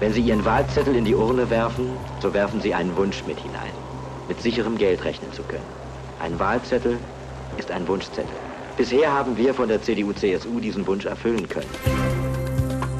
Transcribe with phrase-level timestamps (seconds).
[0.00, 1.90] Wenn Sie Ihren Wahlzettel in die Urne werfen,
[2.20, 3.70] so werfen Sie einen Wunsch mit hinein,
[4.28, 5.62] mit sicherem Geld rechnen zu können.
[6.18, 6.96] Ein Wahlzettel
[7.58, 8.34] ist ein Wunschzettel.
[8.78, 11.68] Bisher haben wir von der CDU-CSU diesen Wunsch erfüllen können.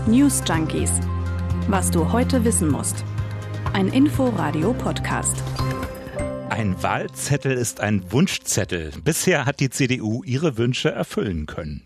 [0.07, 0.93] News Junkies.
[1.69, 3.03] Was du heute wissen musst.
[3.73, 5.43] Ein Info-Radio-Podcast.
[6.51, 8.91] Ein Wahlzettel ist ein Wunschzettel.
[9.03, 11.83] Bisher hat die CDU ihre Wünsche erfüllen können.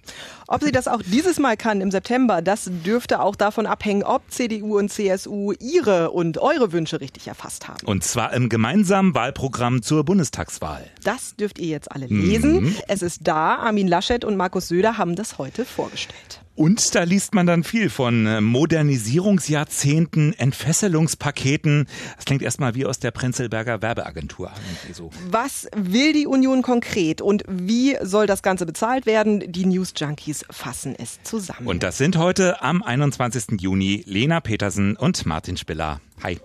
[0.47, 4.23] Ob sie das auch dieses Mal kann im September, das dürfte auch davon abhängen, ob
[4.31, 7.87] CDU und CSU ihre und eure Wünsche richtig erfasst haben.
[7.87, 10.91] Und zwar im gemeinsamen Wahlprogramm zur Bundestagswahl.
[11.03, 12.65] Das dürft ihr jetzt alle lesen.
[12.65, 12.77] Mhm.
[12.89, 13.57] Es ist da.
[13.57, 16.41] Armin Laschet und Markus Söder haben das heute vorgestellt.
[16.57, 21.89] Und da liest man dann viel von äh, Modernisierungsjahrzehnten, Entfesselungspaketen.
[22.15, 24.53] Das klingt erstmal wie aus der Prenzlberger Werbeagentur.
[24.93, 25.11] So.
[25.29, 29.43] Was will die Union konkret und wie soll das Ganze bezahlt werden?
[29.51, 31.67] Die News Junkies fassen es zusammen.
[31.67, 33.61] Und das sind heute am 21.
[33.61, 36.01] Juni Lena Petersen und Martin Spiller.
[36.23, 36.41] Hi.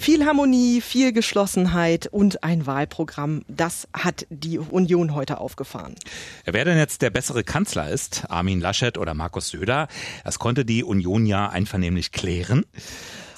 [0.00, 5.94] Viel Harmonie, viel Geschlossenheit und ein Wahlprogramm, das hat die Union heute aufgefahren.
[6.46, 9.88] Wer denn jetzt der bessere Kanzler ist, Armin Laschet oder Markus Söder,
[10.24, 12.64] das konnte die Union ja einvernehmlich klären.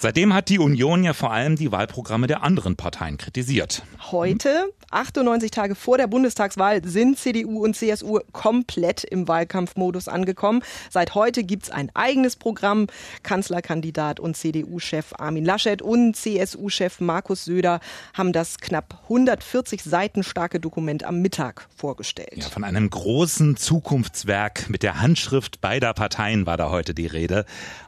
[0.03, 3.85] Seitdem hat die Union ja vor allem die Wahlprogramme der anderen Parteien kritisiert.
[4.11, 10.65] Heute, 98 Tage vor der Bundestagswahl, sind CDU und CSU komplett im Wahlkampfmodus angekommen.
[10.91, 12.89] Seit heute gibt's ein eigenes Programm.
[13.23, 17.79] Kanzlerkandidat und CDU-Chef Armin Laschet und CSU-Chef Markus Söder
[18.13, 22.39] haben das knapp 140 Seiten starke Dokument am Mittag vorgestellt.
[22.39, 27.45] Ja, von einem großen Zukunftswerk mit der Handschrift beider Parteien war da heute die Rede.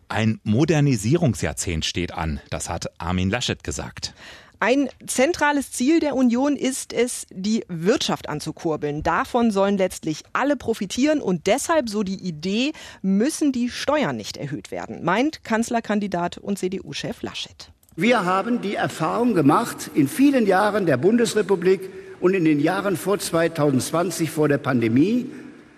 [0.09, 4.15] Ein Modernisierungsjahrzehnt steht an, das hat Armin Laschet gesagt.
[4.61, 9.03] Ein zentrales Ziel der Union ist es, die Wirtschaft anzukurbeln.
[9.03, 14.71] Davon sollen letztlich alle profitieren und deshalb, so die Idee, müssen die Steuern nicht erhöht
[14.71, 17.73] werden, meint Kanzlerkandidat und CDU-Chef Laschet.
[17.97, 23.19] Wir haben die Erfahrung gemacht in vielen Jahren der Bundesrepublik und in den Jahren vor
[23.19, 25.27] 2020, vor der Pandemie,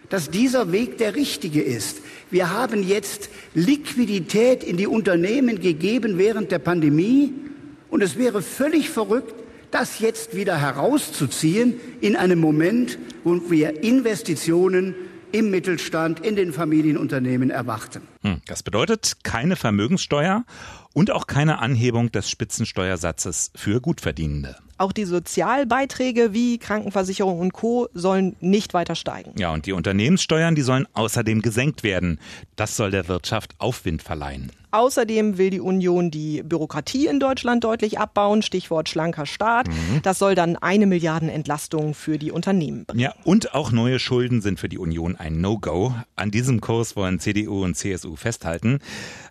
[0.08, 1.98] dass dieser Weg der richtige ist.
[2.30, 7.32] Wir haben jetzt Liquidität in die Unternehmen gegeben während der Pandemie
[7.90, 9.34] und es wäre völlig verrückt,
[9.70, 14.94] das jetzt wieder herauszuziehen in einem Moment, wo wir Investitionen
[15.32, 18.02] im Mittelstand, in den Familienunternehmen erwarten.
[18.22, 20.44] Hm, das bedeutet keine Vermögenssteuer
[20.94, 24.56] und auch keine Anhebung des Spitzensteuersatzes für Gutverdienende.
[24.78, 27.88] Auch die Sozialbeiträge wie Krankenversicherung und Co.
[27.94, 29.32] sollen nicht weiter steigen.
[29.38, 32.20] Ja, und die Unternehmenssteuern, die sollen außerdem gesenkt werden.
[32.56, 34.52] Das soll der Wirtschaft Aufwind verleihen.
[34.72, 38.42] Außerdem will die Union die Bürokratie in Deutschland deutlich abbauen.
[38.42, 39.68] Stichwort schlanker Staat.
[39.68, 40.02] Mhm.
[40.02, 43.00] Das soll dann eine Milliarden Entlastung für die Unternehmen bringen.
[43.00, 45.94] Ja, und auch neue Schulden sind für die Union ein No-Go.
[46.14, 48.80] An diesem Kurs wollen CDU und CSU festhalten.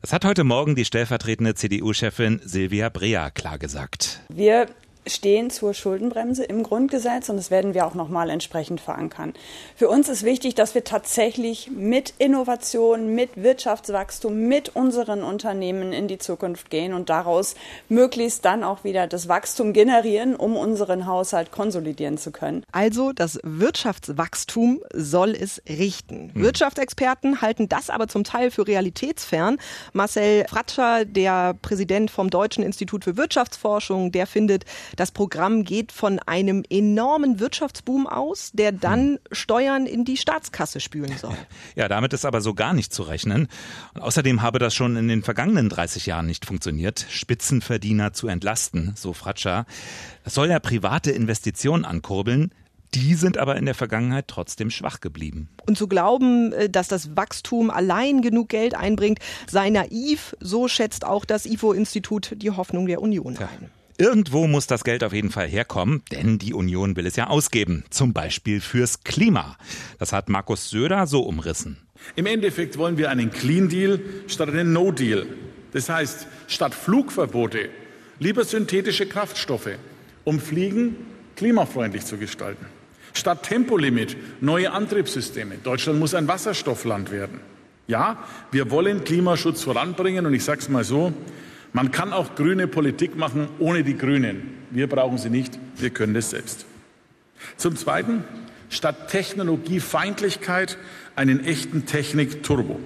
[0.01, 4.21] Es hat heute Morgen die stellvertretende CDU-Chefin Silvia Brea klargesagt.
[4.33, 4.67] Wir
[5.07, 9.33] stehen zur Schuldenbremse im Grundgesetz und das werden wir auch nochmal entsprechend verankern.
[9.75, 16.07] Für uns ist wichtig, dass wir tatsächlich mit Innovation, mit Wirtschaftswachstum, mit unseren Unternehmen in
[16.07, 17.55] die Zukunft gehen und daraus
[17.89, 22.63] möglichst dann auch wieder das Wachstum generieren, um unseren Haushalt konsolidieren zu können.
[22.71, 26.31] Also das Wirtschaftswachstum soll es richten.
[26.33, 26.43] Hm.
[26.43, 29.57] Wirtschaftsexperten halten das aber zum Teil für realitätsfern.
[29.93, 36.19] Marcel Fratscher, der Präsident vom Deutschen Institut für Wirtschaftsforschung, der findet, das Programm geht von
[36.19, 39.19] einem enormen Wirtschaftsboom aus, der dann.
[39.31, 41.35] Steuern in die Staatskasse spülen soll.
[41.75, 43.47] Ja, damit ist aber so gar nicht zu rechnen.
[43.93, 48.93] Und außerdem habe das schon in den vergangenen 30 Jahren nicht funktioniert, Spitzenverdiener zu entlasten,
[48.95, 49.65] so Fratscher.
[50.23, 52.51] Das soll ja private Investitionen ankurbeln.
[52.93, 55.49] Die sind aber in der Vergangenheit trotzdem schwach geblieben.
[55.67, 61.05] Und zu glauben, äh, dass das Wachstum allein genug Geld einbringt, sei naiv, so schätzt
[61.05, 63.69] auch das IFO-Institut die Hoffnung der Union ein.
[63.97, 67.85] Irgendwo muss das Geld auf jeden Fall herkommen, denn die Union will es ja ausgeben.
[67.89, 69.55] Zum Beispiel fürs Klima.
[69.99, 71.77] Das hat Markus Söder so umrissen.
[72.17, 75.25] Im Endeffekt wollen wir einen Clean Deal statt einen No Deal.
[75.71, 77.69] Das heißt, statt Flugverbote
[78.19, 79.77] lieber synthetische Kraftstoffe,
[80.25, 80.97] um Fliegen
[81.37, 82.65] klimafreundlich zu gestalten.
[83.13, 85.55] Statt Tempolimit neue Antriebssysteme.
[85.63, 87.39] Deutschland muss ein Wasserstoffland werden.
[87.87, 88.17] Ja,
[88.51, 91.13] wir wollen Klimaschutz voranbringen und ich sage es mal so,
[91.75, 94.53] man kann auch grüne Politik machen ohne die Grünen.
[94.71, 96.65] Wir brauchen sie nicht, wir können das selbst.
[97.57, 98.23] Zum Zweiten,
[98.69, 100.77] statt Technologiefeindlichkeit
[101.17, 102.79] einen echten Technik-Turbo.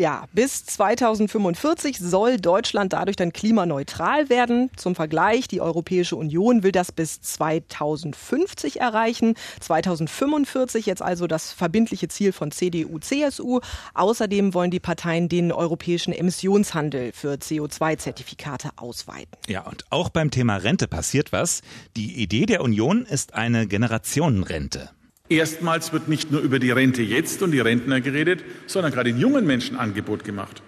[0.00, 4.70] Ja, bis 2045 soll Deutschland dadurch dann klimaneutral werden.
[4.76, 9.34] Zum Vergleich, die Europäische Union will das bis 2050 erreichen.
[9.60, 13.60] 2045 jetzt also das verbindliche Ziel von CDU, CSU.
[13.92, 19.36] Außerdem wollen die Parteien den europäischen Emissionshandel für CO2-Zertifikate ausweiten.
[19.48, 21.60] Ja, und auch beim Thema Rente passiert was.
[21.98, 24.88] Die Idee der Union ist eine Generationenrente.
[25.30, 29.20] Erstmals wird nicht nur über die Rente jetzt und die Rentner geredet, sondern gerade den
[29.20, 30.60] jungen Menschen Angebot gemacht.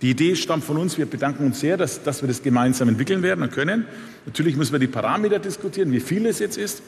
[0.00, 0.96] Die Idee stammt von uns.
[0.96, 3.86] Wir bedanken uns sehr, dass, dass wir das gemeinsam entwickeln werden und können.
[4.24, 6.82] Natürlich müssen wir die Parameter diskutieren, wie viel es jetzt ist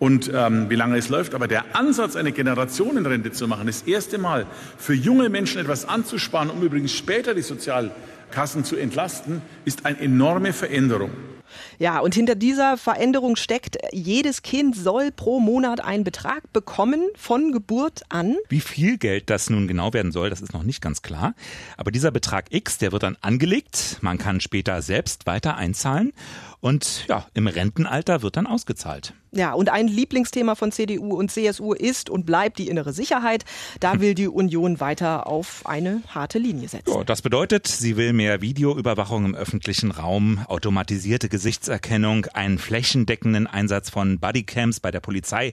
[0.00, 1.36] und ähm, wie lange es läuft.
[1.36, 4.46] Aber der Ansatz, eine Generationenrente zu machen, das erste Mal
[4.76, 10.52] für junge Menschen etwas anzusparen, um übrigens später die Sozialkassen zu entlasten, ist eine enorme
[10.52, 11.12] Veränderung.
[11.78, 17.52] Ja, und hinter dieser Veränderung steckt, jedes Kind soll pro Monat einen Betrag bekommen von
[17.52, 18.36] Geburt an.
[18.48, 21.34] Wie viel Geld das nun genau werden soll, das ist noch nicht ganz klar.
[21.76, 23.98] Aber dieser Betrag X, der wird dann angelegt.
[24.00, 26.12] Man kann später selbst weiter einzahlen.
[26.60, 29.12] Und ja, im Rentenalter wird dann ausgezahlt.
[29.32, 33.44] Ja, und ein Lieblingsthema von CDU und CSU ist und bleibt die innere Sicherheit.
[33.80, 36.92] Da will die Union weiter auf eine harte Linie setzen.
[36.92, 41.28] Ja, das bedeutet, sie will mehr Videoüberwachung im öffentlichen Raum, automatisierte
[41.66, 45.52] Gesichtserkennung, einen flächendeckenden Einsatz von Bodycams bei der Polizei.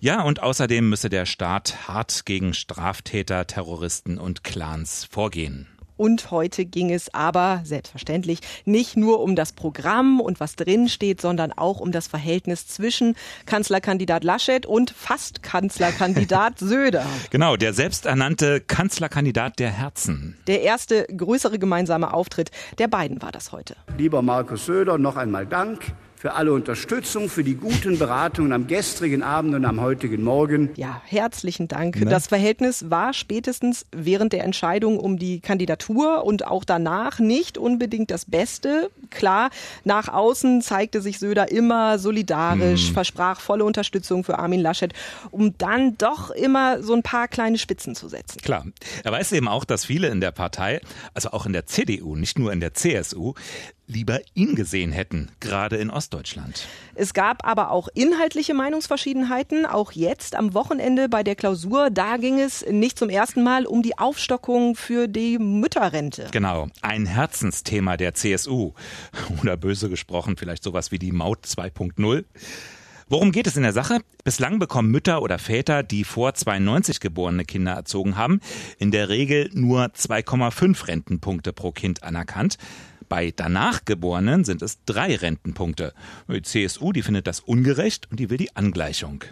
[0.00, 5.66] Ja, und außerdem müsse der Staat hart gegen Straftäter, Terroristen und Clans vorgehen.
[5.96, 11.20] Und heute ging es aber selbstverständlich nicht nur um das Programm und was drin steht,
[11.20, 13.16] sondern auch um das Verhältnis zwischen
[13.46, 17.06] Kanzlerkandidat Laschet und fast Kanzlerkandidat Söder.
[17.30, 20.36] Genau, der selbsternannte Kanzlerkandidat der Herzen.
[20.46, 23.76] Der erste größere gemeinsame Auftritt der beiden war das heute.
[23.96, 25.94] Lieber Markus Söder, noch einmal Dank
[26.26, 30.70] für alle Unterstützung, für die guten Beratungen am gestrigen Abend und am heutigen Morgen.
[30.74, 32.00] Ja, herzlichen Dank.
[32.00, 32.06] Ne?
[32.06, 38.10] Das Verhältnis war spätestens während der Entscheidung um die Kandidatur und auch danach nicht unbedingt
[38.10, 38.90] das Beste.
[39.10, 39.50] Klar,
[39.84, 42.94] nach außen zeigte sich Söder immer solidarisch, hm.
[42.94, 44.92] versprach volle Unterstützung für Armin Laschet,
[45.30, 48.40] um dann doch immer so ein paar kleine Spitzen zu setzen.
[48.40, 48.66] Klar.
[49.04, 50.80] Er weiß eben auch, dass viele in der Partei,
[51.14, 53.34] also auch in der CDU, nicht nur in der CSU,
[53.86, 56.66] lieber ihn gesehen hätten, gerade in Ostdeutschland.
[56.94, 61.90] Es gab aber auch inhaltliche Meinungsverschiedenheiten, auch jetzt am Wochenende bei der Klausur.
[61.90, 66.28] Da ging es nicht zum ersten Mal um die Aufstockung für die Mütterrente.
[66.32, 68.72] Genau, ein Herzensthema der CSU.
[69.40, 72.24] Oder böse gesprochen, vielleicht sowas wie die Maut 2.0.
[73.08, 74.00] Worum geht es in der Sache?
[74.24, 78.40] Bislang bekommen Mütter oder Väter, die vor 92 geborene Kinder erzogen haben,
[78.78, 82.58] in der Regel nur 2,5 Rentenpunkte pro Kind anerkannt.
[83.08, 85.92] Bei danach Geborenen sind es drei Rentenpunkte.
[86.28, 89.24] Die CSU, die findet das ungerecht und die will die Angleichung.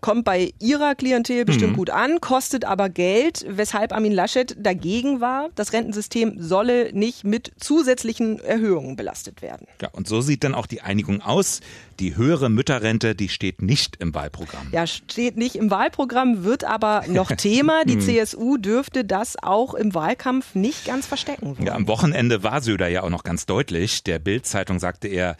[0.00, 1.76] Kommt bei ihrer Klientel bestimmt mhm.
[1.76, 5.48] gut an, kostet aber Geld, weshalb Armin Laschet dagegen war.
[5.54, 9.66] Das Rentensystem solle nicht mit zusätzlichen Erhöhungen belastet werden.
[9.80, 11.60] Ja, und so sieht dann auch die Einigung aus.
[12.00, 14.68] Die höhere Mütterrente, die steht nicht im Wahlprogramm.
[14.72, 17.84] Ja, steht nicht im Wahlprogramm, wird aber noch Thema.
[17.84, 18.00] Die hm.
[18.00, 21.58] CSU dürfte das auch im Wahlkampf nicht ganz verstecken.
[21.58, 21.66] Wollen.
[21.66, 24.02] Ja, am Wochenende war Söder ja auch noch ganz deutlich.
[24.02, 25.36] Der Bild-Zeitung sagte er,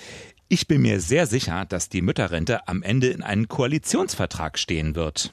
[0.49, 5.33] ich bin mir sehr sicher, dass die Mütterrente am Ende in einem Koalitionsvertrag stehen wird.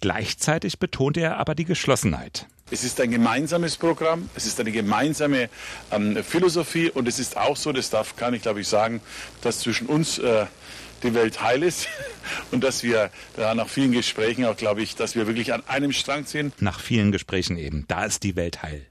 [0.00, 2.46] Gleichzeitig betonte er aber die Geschlossenheit.
[2.68, 5.48] Es ist ein gemeinsames Programm, es ist eine gemeinsame
[5.92, 9.00] ähm, Philosophie und es ist auch so, das darf, kann ich glaube ich sagen,
[9.40, 10.46] dass zwischen uns äh,
[11.06, 11.88] die Welt heil ist
[12.50, 15.92] und dass wir da nach vielen Gesprächen auch, glaube ich, dass wir wirklich an einem
[15.92, 16.52] Strang ziehen.
[16.60, 18.86] Nach vielen Gesprächen eben, da ist die Welt heil.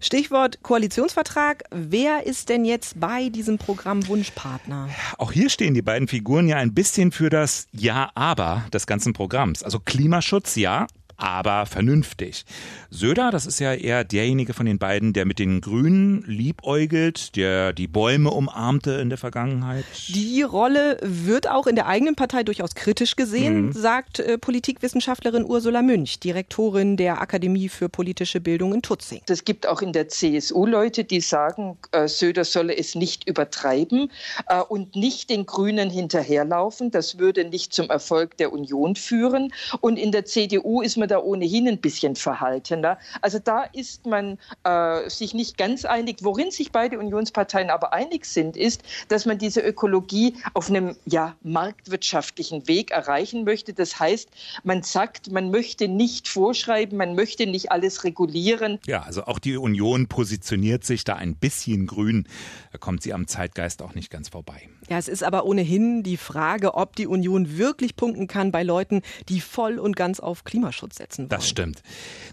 [0.00, 1.64] Stichwort Koalitionsvertrag.
[1.70, 4.88] Wer ist denn jetzt bei diesem Programm Wunschpartner?
[5.18, 9.64] Auch hier stehen die beiden Figuren ja ein bisschen für das Ja-Aber des ganzen Programms.
[9.64, 10.86] Also Klimaschutz ja,
[11.18, 12.44] aber vernünftig.
[12.90, 17.72] Söder, das ist ja eher derjenige von den beiden, der mit den Grünen liebäugelt, der
[17.72, 19.84] die Bäume umarmte in der Vergangenheit.
[20.08, 23.72] Die Rolle wird auch in der eigenen Partei durchaus kritisch gesehen, mhm.
[23.72, 29.20] sagt äh, Politikwissenschaftlerin Ursula Münch, Direktorin der Akademie für politische Bildung in Tutzing.
[29.28, 34.12] Es gibt auch in der CSU Leute, die sagen, äh, Söder solle es nicht übertreiben
[34.46, 36.92] äh, und nicht den Grünen hinterherlaufen.
[36.92, 39.52] Das würde nicht zum Erfolg der Union führen.
[39.80, 42.98] Und in der CDU ist man da ohnehin ein bisschen verhaltener.
[43.20, 46.18] Also da ist man äh, sich nicht ganz einig.
[46.22, 51.36] Worin sich beide Unionsparteien aber einig sind, ist, dass man diese Ökologie auf einem ja,
[51.42, 53.72] marktwirtschaftlichen Weg erreichen möchte.
[53.72, 54.28] Das heißt,
[54.64, 58.78] man sagt, man möchte nicht vorschreiben, man möchte nicht alles regulieren.
[58.86, 62.26] Ja, also auch die Union positioniert sich da ein bisschen grün.
[62.72, 64.68] Da kommt sie am Zeitgeist auch nicht ganz vorbei.
[64.88, 69.02] Ja, es ist aber ohnehin die Frage, ob die Union wirklich punkten kann bei Leuten,
[69.28, 71.28] die voll und ganz auf Klimaschutz absetzen wollen.
[71.28, 71.82] Das stimmt.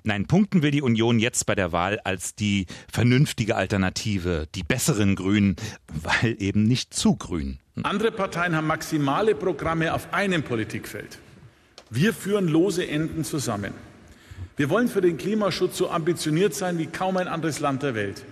[0.04, 5.16] Nein, punkten will die Union jetzt bei der Wahl als die vernünftige Alternative, die besseren
[5.16, 5.56] Grünen,
[5.88, 7.60] weil eben nicht zu grün.
[7.84, 11.20] Andere Parteien haben maximale Programme auf einem Politikfeld.
[11.90, 13.74] Wir führen lose Enden zusammen.
[14.58, 18.24] Wir wollen für den Klimaschutz so ambitioniert sein wie kaum ein anderes Land der Welt.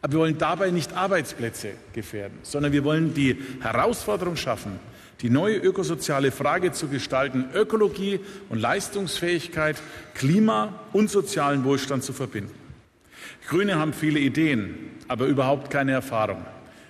[0.00, 4.78] Aber wir wollen dabei nicht Arbeitsplätze gefährden, sondern wir wollen die Herausforderung schaffen,
[5.20, 9.76] die neue ökosoziale Frage zu gestalten, Ökologie und Leistungsfähigkeit,
[10.14, 12.54] Klima und sozialen Wohlstand zu verbinden.
[13.48, 14.74] Grüne haben viele Ideen,
[15.08, 16.44] aber überhaupt keine Erfahrung.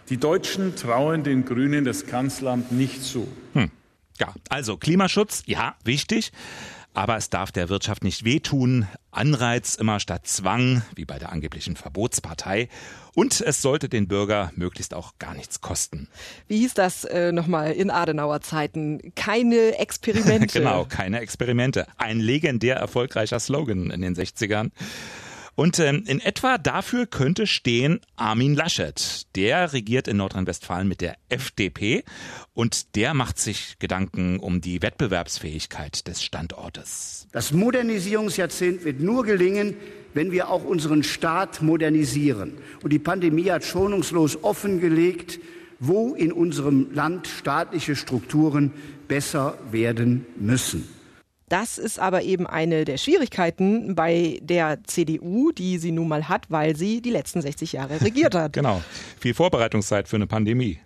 [0.09, 3.26] Die Deutschen trauen den Grünen das Kanzleramt nicht zu.
[3.54, 3.71] Hm.
[4.21, 6.31] Ja, also Klimaschutz, ja, wichtig.
[6.94, 8.86] Aber es darf der Wirtschaft nicht wehtun.
[9.10, 12.68] Anreiz immer statt Zwang, wie bei der angeblichen Verbotspartei.
[13.14, 16.08] Und es sollte den Bürger möglichst auch gar nichts kosten.
[16.46, 19.12] Wie hieß das äh, nochmal in Adenauer Zeiten?
[19.16, 20.46] Keine Experimente.
[20.58, 21.86] genau, keine Experimente.
[21.96, 24.70] Ein legendär erfolgreicher Slogan in den 60ern.
[25.56, 29.26] Und ähm, in etwa dafür könnte stehen Armin Laschet.
[29.37, 32.04] Der regiert in Nordrhein-Westfalen mit der FDP
[32.54, 37.28] und der macht sich Gedanken um die Wettbewerbsfähigkeit des Standortes.
[37.32, 39.76] Das Modernisierungsjahrzehnt wird nur gelingen,
[40.12, 42.54] wenn wir auch unseren Staat modernisieren.
[42.82, 45.40] Und die Pandemie hat schonungslos offengelegt,
[45.80, 48.73] wo in unserem Land staatliche Strukturen
[49.08, 50.88] besser werden müssen.
[51.54, 56.46] Das ist aber eben eine der Schwierigkeiten bei der CDU, die sie nun mal hat,
[56.49, 58.54] weil sie die letzten 60 Jahre regiert hat.
[58.54, 58.82] genau.
[59.20, 60.80] Viel Vorbereitungszeit für eine Pandemie.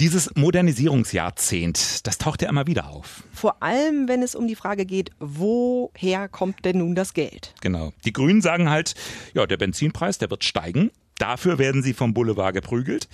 [0.00, 3.22] Dieses Modernisierungsjahrzehnt, das taucht ja immer wieder auf.
[3.32, 7.54] Vor allem, wenn es um die Frage geht, woher kommt denn nun das Geld?
[7.60, 7.92] Genau.
[8.04, 8.96] Die Grünen sagen halt,
[9.34, 10.90] ja, der Benzinpreis, der wird steigen.
[11.18, 13.06] Dafür werden sie vom Boulevard geprügelt.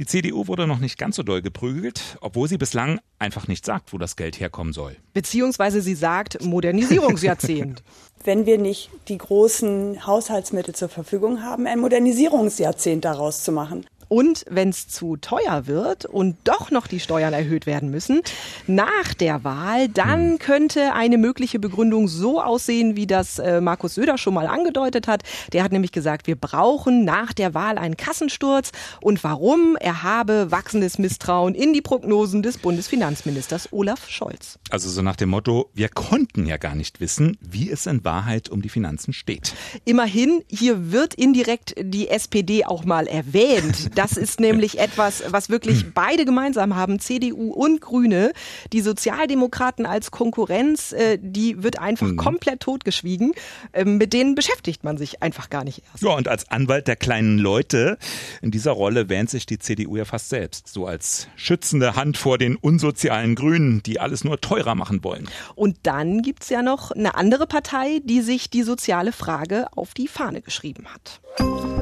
[0.00, 3.92] Die CDU wurde noch nicht ganz so doll geprügelt, obwohl sie bislang einfach nicht sagt,
[3.92, 4.96] wo das Geld herkommen soll.
[5.12, 7.84] Beziehungsweise sie sagt Modernisierungsjahrzehnt.
[8.24, 13.86] Wenn wir nicht die großen Haushaltsmittel zur Verfügung haben, ein Modernisierungsjahrzehnt daraus zu machen.
[14.08, 18.22] Und wenn es zu teuer wird und doch noch die Steuern erhöht werden müssen,
[18.66, 20.38] nach der Wahl, dann hm.
[20.38, 25.22] könnte eine mögliche Begründung so aussehen, wie das äh, Markus Söder schon mal angedeutet hat.
[25.52, 28.72] Der hat nämlich gesagt, wir brauchen nach der Wahl einen Kassensturz.
[29.00, 29.76] Und warum?
[29.80, 34.58] Er habe wachsendes Misstrauen in die Prognosen des Bundesfinanzministers Olaf Scholz.
[34.70, 38.48] Also so nach dem Motto, wir konnten ja gar nicht wissen, wie es in Wahrheit
[38.48, 39.54] um die Finanzen steht.
[39.84, 43.93] Immerhin, hier wird indirekt die SPD auch mal erwähnt.
[43.94, 48.32] Das ist nämlich etwas, was wirklich beide gemeinsam haben, CDU und Grüne.
[48.72, 52.16] Die Sozialdemokraten als Konkurrenz, äh, die wird einfach mhm.
[52.16, 53.32] komplett totgeschwiegen.
[53.72, 56.02] Ähm, mit denen beschäftigt man sich einfach gar nicht erst.
[56.02, 57.98] Ja, und als Anwalt der kleinen Leute
[58.42, 60.68] in dieser Rolle wähnt sich die CDU ja fast selbst.
[60.68, 65.28] So als schützende Hand vor den unsozialen Grünen, die alles nur teurer machen wollen.
[65.54, 70.08] Und dann gibt's ja noch eine andere Partei, die sich die soziale Frage auf die
[70.08, 71.73] Fahne geschrieben hat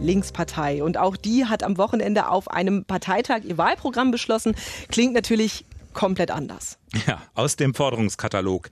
[0.00, 0.82] Linkspartei.
[0.82, 4.54] Und auch die hat am Wochenende auf einem Parteitag ihr Wahlprogramm beschlossen.
[4.90, 6.78] Klingt natürlich komplett anders.
[7.06, 8.70] Ja, aus dem Forderungskatalog.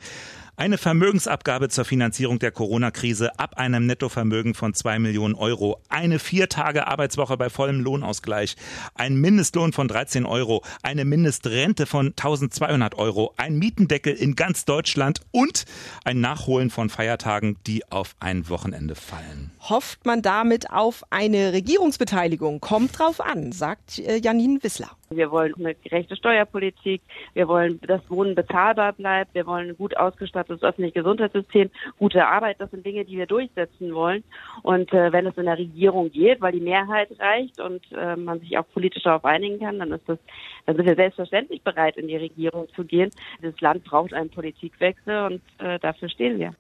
[0.59, 5.81] Eine Vermögensabgabe zur Finanzierung der Corona-Krise ab einem Nettovermögen von zwei Millionen Euro.
[5.89, 8.57] Eine vier Tage Arbeitswoche bei vollem Lohnausgleich.
[8.97, 10.65] Ein Mindestlohn von 13 Euro.
[10.83, 13.35] Eine Mindestrente von 1200 Euro.
[13.37, 15.65] Ein Mietendeckel in ganz Deutschland und
[16.03, 19.53] ein Nachholen von Feiertagen, die auf ein Wochenende fallen.
[19.61, 22.59] Hofft man damit auf eine Regierungsbeteiligung?
[22.59, 24.98] Kommt drauf an, sagt äh, Janine Wissler.
[25.11, 27.01] Wir wollen eine gerechte Steuerpolitik.
[27.33, 29.35] Wir wollen, dass Wohnen bezahlbar bleibt.
[29.35, 32.61] Wir wollen ein gut ausgestattetes öffentliches Gesundheitssystem, gute Arbeit.
[32.61, 34.23] Das sind Dinge, die wir durchsetzen wollen.
[34.63, 38.41] Und äh, wenn es in der Regierung geht, weil die Mehrheit reicht und äh, man
[38.41, 40.19] sich auch politisch darauf einigen kann, dann ist das,
[40.67, 43.11] dann sind wir selbstverständlich bereit, in die Regierung zu gehen.
[43.41, 46.55] Das Land braucht einen Politikwechsel und äh, dafür stehen wir.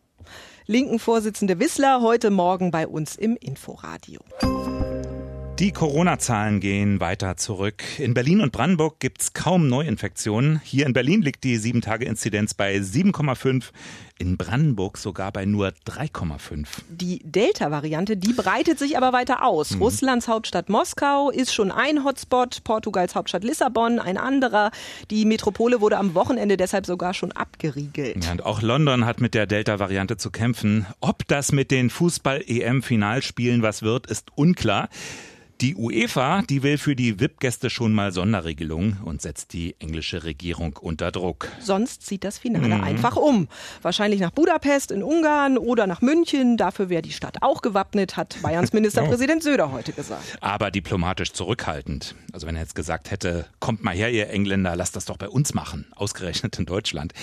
[0.66, 4.20] Linken Vorsitzende Wissler heute Morgen bei uns im Inforadio.
[5.58, 7.82] Die Corona-Zahlen gehen weiter zurück.
[7.98, 10.60] In Berlin und Brandenburg gibt es kaum Neuinfektionen.
[10.62, 13.64] Hier in Berlin liegt die 7-Tage-Inzidenz bei 7,5,
[14.20, 16.64] in Brandenburg sogar bei nur 3,5.
[16.90, 19.72] Die Delta-Variante, die breitet sich aber weiter aus.
[19.72, 19.82] Mhm.
[19.82, 24.70] Russlands Hauptstadt Moskau ist schon ein Hotspot, Portugals Hauptstadt Lissabon ein anderer.
[25.10, 28.24] Die Metropole wurde am Wochenende deshalb sogar schon abgeriegelt.
[28.24, 30.86] Ja, und auch London hat mit der Delta-Variante zu kämpfen.
[31.00, 34.88] Ob das mit den Fußball-EM-Finalspielen was wird, ist unklar.
[35.60, 40.76] Die UEFA, die will für die VIP-Gäste schon mal Sonderregelungen und setzt die englische Regierung
[40.76, 41.48] unter Druck.
[41.58, 42.84] Sonst zieht das Finale mhm.
[42.84, 43.48] einfach um.
[43.82, 46.58] Wahrscheinlich nach Budapest in Ungarn oder nach München.
[46.58, 50.38] Dafür wäre die Stadt auch gewappnet, hat Bayerns Ministerpräsident Söder heute gesagt.
[50.40, 52.14] Aber diplomatisch zurückhaltend.
[52.32, 55.28] Also wenn er jetzt gesagt hätte, kommt mal her, ihr Engländer, lasst das doch bei
[55.28, 57.14] uns machen, ausgerechnet in Deutschland,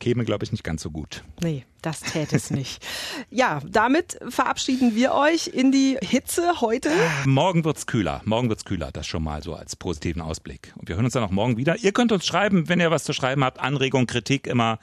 [0.00, 1.24] käme, glaube ich, nicht ganz so gut.
[1.42, 1.66] Nee.
[1.82, 2.84] Das täte es nicht.
[3.28, 6.90] Ja, damit verabschieden wir euch in die Hitze heute.
[7.24, 8.22] Morgen wird's kühler.
[8.24, 8.90] Morgen wird's kühler.
[8.92, 10.72] Das schon mal so als positiven Ausblick.
[10.76, 11.76] Und wir hören uns dann auch morgen wieder.
[11.78, 13.58] Ihr könnt uns schreiben, wenn ihr was zu schreiben habt.
[13.58, 14.78] Anregung, Kritik immer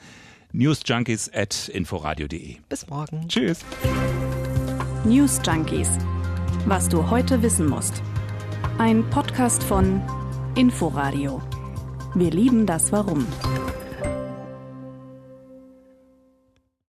[0.52, 2.58] newsjunkies at inforadio.de.
[2.68, 3.26] Bis morgen.
[3.28, 3.60] Tschüss.
[5.04, 5.88] News Junkies.
[6.66, 8.02] Was du heute wissen musst.
[8.76, 10.02] Ein Podcast von
[10.54, 11.40] Inforadio.
[12.14, 13.26] Wir lieben das Warum.